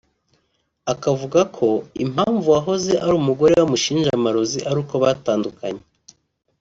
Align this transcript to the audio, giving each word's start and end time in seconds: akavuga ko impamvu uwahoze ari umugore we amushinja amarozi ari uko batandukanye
akavuga 0.93 1.39
ko 1.55 1.67
impamvu 2.03 2.43
uwahoze 2.47 2.93
ari 3.03 3.15
umugore 3.21 3.51
we 3.57 3.61
amushinja 3.65 4.09
amarozi 4.19 4.59
ari 4.69 4.77
uko 4.83 4.95
batandukanye 5.03 5.83